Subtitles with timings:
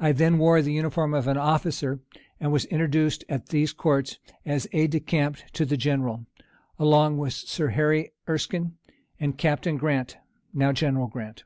[0.00, 2.00] I then wore the uniform of an officer,
[2.40, 6.26] and was introduced at these courts as aid de camp to the general,
[6.76, 8.78] along with Sir Harry Erskine
[9.20, 10.16] and Captain Grant,
[10.52, 11.44] now General Grant.